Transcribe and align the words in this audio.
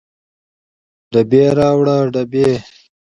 ډبې 1.11 1.43
راوړه 1.57 1.97
ډبې 2.13 2.47